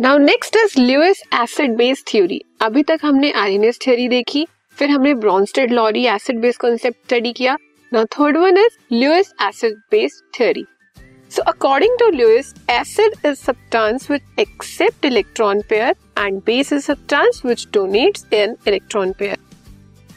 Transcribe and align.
Now 0.00 0.18
next 0.18 0.56
is 0.56 0.80
Lewis 0.80 1.22
acid 1.34 1.74
base 1.76 2.02
theory 2.08 2.40
अभी 2.60 2.82
तक 2.82 2.98
हमने 3.02 3.30
आरएनएस 3.30 3.78
थ्योरी 3.82 4.08
देखी 4.08 4.46
फिर 4.78 4.90
हमने 4.90 5.12
Bronsted 5.14 5.72
Lowry 5.72 6.04
acid 6.06 6.38
base 6.40 6.56
concept 6.56 6.98
study 7.04 7.32
किया। 7.32 7.56
Now 7.92 8.04
third 8.04 8.36
one 8.36 8.58
is 8.58 8.78
Lewis 8.92 9.32
acid 9.42 9.74
base 9.90 10.22
theory 10.34 10.64
So 11.30 11.42
according 11.46 11.94
to 12.00 12.08
Lewis, 12.14 12.48
acid 12.70 13.14
is 13.24 13.38
substance 13.38 14.08
which 14.08 14.24
accept 14.38 15.06
electron 15.10 15.62
pair 15.70 15.94
and 16.16 16.42
base 16.44 16.72
is 16.72 16.88
substance 16.90 17.44
which 17.44 17.64
donates 17.76 18.26
an 18.32 18.58
electron 18.66 19.16
pair. 19.22 19.38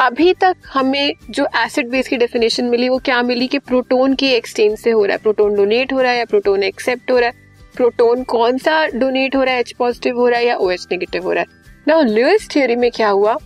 अभी 0.00 0.32
तक 0.34 0.56
हमें 0.66 1.14
जो 1.30 1.46
acid 1.56 1.88
base 1.88 2.08
की 2.08 2.16
definition 2.16 2.64
मिली 2.64 2.88
वो 2.88 2.98
क्या 2.98 3.22
मिली 3.22 3.46
कि 3.46 3.58
proton 3.58 4.14
के 4.14 4.30
एक्सचेंज 4.30 4.78
से 4.78 4.90
हो 4.90 5.04
रहा 5.04 5.16
है। 5.16 5.22
प्रोटोन 5.22 5.54
डोनेट 5.54 5.92
हो 5.92 6.00
रहा 6.00 6.12
है 6.12 6.18
या 6.18 6.24
प्रोटोन 6.24 6.62
एक्सेप्ट 6.62 7.10
हो 7.10 7.18
रहा 7.18 7.28
है। 7.28 7.43
प्रोटोन 7.76 8.22
कौन 8.24 8.58
सा 8.58 8.86
डोनेट 8.88 9.36
हो 9.36 9.42
रहा 9.42 9.54
है 9.54 9.60
एच 9.60 9.72
पॉजिटिव 9.72 10.18
हो 10.18 10.28
रहा 10.28 10.38
है 10.38 10.46
या 10.46 10.56
ओ 10.56 10.70
एच 10.70 10.86
नेगेटिव 10.92 11.24
हो 11.24 11.32
रहा 11.32 11.40
है? 11.40 11.46
ना 11.88 12.00
लुइस 12.02 12.48
थ्योरी 12.50 12.76
में 12.76 12.90
क्या 12.90 13.08
हुआ? 13.08 13.36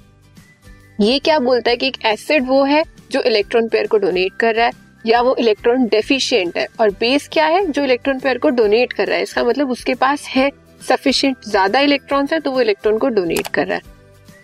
ये 1.01 1.19
क्या 1.19 1.39
बोलता 1.39 1.71
है 1.71 1.77
कि 1.77 1.87
एक 1.87 1.97
एसिड 2.07 2.47
वो 2.47 2.63
है 2.65 2.83
जो 3.13 3.23
इलेक्ट्रॉन 3.23 3.69
पेयर 3.69 3.87
को 3.87 3.99
डोनेट 3.99 4.33
कर 4.41 4.55
रहा 4.55 4.67
है 4.67 4.87
या 5.07 5.21
वो 5.23 5.35
इलेक्ट्रॉन 5.37 5.87
डेफिशिएंट 5.87 6.57
है? 6.59 6.67
और 6.81 6.91
बेस 6.91 7.29
क्या 7.33 7.47
है 7.47 7.65
जो 7.67 7.85
इलेक्ट्रॉन 7.85 8.19
पेयर 8.21 8.39
को 8.39 8.51
डोनेट 8.51 8.93
कर 8.93 9.07
रहा 9.07 9.17
है? 9.17 9.23
इसका 9.23 9.45
मतलब 9.45 9.71
उसके 9.71 9.95
पास 9.95 10.27
है 10.29 10.51
सफिशियंट 10.89 11.45
ज़्यादा 11.49 11.81
इलेक्ट्रॉन्स 11.81 12.33
है 12.33 12.41
तो 12.41 12.51
वो 12.51 12.61
इलेक्ट्रॉन 12.61 12.99
को 12.99 13.09
डोनेट 13.09 13.47
कर 13.47 13.67
रहा 13.67 13.77
है। 13.77 13.97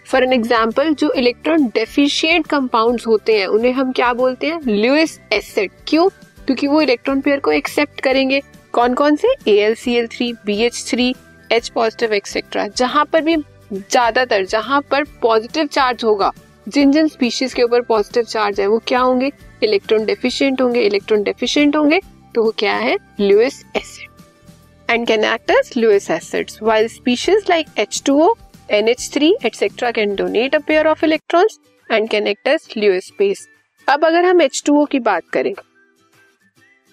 फॉर 0.06 0.24
एन 0.24 0.32
एग्ज़ाम्पल 0.32 0.92
जो 0.94 1.12
इलेक्ट्रॉन 1.12 1.66
डेफिशिएंट 1.74 2.46
कंपाउंड 2.46 3.00
होते 3.06 3.38
हैं, 3.38 3.46
उन्हें 3.46 3.72
हम 3.72 3.92
क्या 3.92 4.12
बोलते 4.12 4.46
हैं? 4.46 4.60
ल्यूइस 4.66 5.18
एसिड 5.32 5.70
क्यों? 5.88 6.08
क्योंकि 6.46 6.66
वो 6.66 6.80
इलेक्ट्रॉन 6.80 7.20
पेयर 7.20 7.40
को 7.40 7.52
एक्सेप्ट 7.52 8.00
करेंगे। 8.00 8.40
कौन 8.74 8.94
कौन 8.94 9.16
से 9.16 9.28
A 9.48 9.52
L 9.64 9.74
C 9.74 9.94
L 9.94 10.06
three 10.12 10.32
B 10.46 10.56
H 10.62 10.84
three 10.88 11.14
H 11.52 11.68
positive 11.68 12.12
etcetera 12.12 12.66
जहाँ 12.68 13.04
पर 13.12 13.20
भी 13.22 13.36
ज़्यादातर, 13.72 14.44
जहाँ 14.44 14.80
पर 14.90 15.04
पॉजिटिव 15.22 15.66
चार्ज 15.66 16.04
होगा 16.04 16.30
जिन 16.68 16.92
जिन 16.92 17.08
स्पीशीज 17.08 17.54
के 17.54 17.62
ऊपर 17.62 17.82
पॉजिटिव 17.82 18.22
चार्ज 18.22 18.60
है, 18.60 18.66
वो 18.66 18.78
क्या 18.86 19.00
होंगे? 19.00 19.30
इलेक्ट्रॉन 19.62 20.04
डेफिशिएंट 20.04 20.60
होंगे 20.60 20.80
इलेक्ट्रॉन 20.80 21.22
डेफिशिएंट 21.22 21.76
होंगे 21.76 22.00
तो 22.34 22.44
वो 22.44 22.54
क्या 22.58 22.74
है? 22.76 22.96
Lewis 23.20 23.62
acid 23.76 24.90
and 24.90 25.06
can 25.06 25.24
act 25.24 25.50
as 25.50 25.72
Lewis 25.76 26.10
acids 26.10 26.58
while 26.62 26.88
species 26.88 27.44
like 27.50 27.66
H2O 27.80 28.28
NH3 28.74 29.32
etc 29.44 29.92
can 29.96 30.16
donate 30.18 30.54
a 30.54 30.62
pair 30.68 30.86
of 30.92 31.02
electrons 31.08 31.58
and 31.90 32.10
can 32.10 32.28
act 32.28 32.54
as 32.54 32.70
Lewis 32.76 33.10
base. 33.20 33.46
अब 33.88 34.04
अगर 34.04 34.24
हम 34.24 34.42
H2O 34.42 34.86
की 34.90 34.98
बात 35.00 35.28
करें 35.32 35.52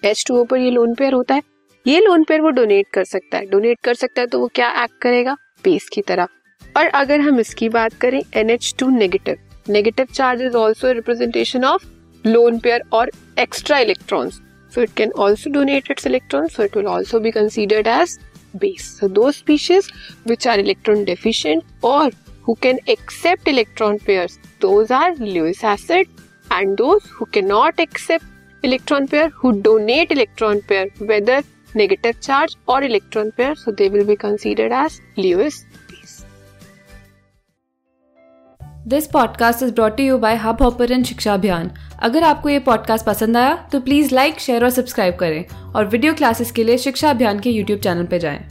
H2O 0.02 0.46
पर 0.48 0.58
ये 0.58 0.70
लोन 0.70 0.94
पेयर 0.94 1.12
होता 1.12 1.34
है 1.34 1.50
ये 1.86 2.00
लोन 2.00 2.24
पर 2.24 2.40
वो 2.40 2.50
डोनेट 2.50 2.86
कर 2.94 3.04
सकता 3.04 3.38
है। 3.38 3.46
डोनेट 3.46 3.78
कर 3.84 3.94
सकता 3.94 4.20
है 4.20 4.26
तो 4.26 4.38
वो 4.38 4.50
क्या 4.54 4.68
एक्ट 4.82 5.00
करेगा? 5.02 5.36
बेस 5.64 5.88
की 5.88 6.02
तरह। 6.02 6.28
और 6.76 6.86
अगर 6.86 7.20
हम 7.20 7.40
इसकी 7.40 7.68
बात 7.68 7.94
करें 8.00 8.20
N 8.36 8.50
H 8.50 8.74
two 8.78 8.88
negative 8.90 9.38
negative 9.68 10.06
charge 10.12 10.42
is 10.42 10.56
also 10.56 10.92
representation 10.92 11.64
of 11.64 11.86
lone 12.24 12.58
pair 12.58 12.82
और 12.92 13.10
extra 13.40 13.78
electrons 13.78 14.40
so 14.72 14.82
it 14.82 14.92
can 14.96 15.12
also 15.18 15.50
donate 15.50 15.90
its 15.90 16.06
electron 16.06 16.46
so 16.48 16.62
it 16.62 16.76
will 16.76 16.86
also 16.86 17.20
be 17.20 17.30
considered 17.30 17.86
as 17.86 18.18
base 18.56 18.90
so 19.00 19.08
those 19.08 19.30
species 19.30 19.90
which 20.28 20.46
are 20.48 20.60
electron 20.60 21.04
deficient 21.04 21.84
और 21.84 22.12
who 22.48 22.54
can 22.62 22.78
accept 22.88 23.48
electron 23.48 23.98
pair 24.06 24.30
those 24.60 24.92
are 24.92 25.16
Lewis 25.20 25.64
acid 25.64 26.06
and 26.52 26.76
those 26.76 27.10
who 27.20 27.26
can 27.34 27.46
not 27.46 27.80
accept 27.80 28.64
electron 28.64 29.06
pair 29.06 29.30
who 29.44 29.50
donate 29.62 30.12
electron 30.12 30.60
pair 30.68 30.90
whether 31.02 31.42
negative 31.76 32.12
charge 32.22 32.56
और 32.68 32.84
electron 32.84 33.30
pair 33.36 33.54
so 33.54 33.72
they 33.72 33.88
will 33.88 34.04
be 34.06 34.14
considered 34.16 34.72
as 34.72 35.00
Lewis 35.18 35.54
bases 35.54 36.24
this 38.86 39.06
podcast 39.06 39.62
is 39.62 39.72
brought 39.72 39.96
to 39.96 40.02
you 40.02 40.18
by 40.18 40.36
Hub 40.36 40.62
Hopper 40.62 40.92
and 40.92 41.04
Shiksha 41.04 41.34
Abhiyan 41.34 41.70
अगर 42.02 42.22
आपको 42.22 42.48
ये 42.48 42.58
podcast 42.58 43.06
पसंद 43.06 43.36
आया 43.36 43.54
तो 43.72 43.80
please 43.80 44.14
like 44.14 44.40
share 44.40 44.64
और 44.64 44.70
subscribe 44.70 45.16
करें 45.16 45.44
और 45.74 45.86
वीडियो 45.86 46.14
क्लासेस 46.14 46.50
के 46.50 46.64
लिए 46.64 46.78
शिक्षा 46.78 47.10
अभियान 47.10 47.40
के 47.40 47.50
यूट्यूब 47.50 47.80
चैनल 47.80 48.06
पर 48.06 48.18
जाएँ। 48.18 48.44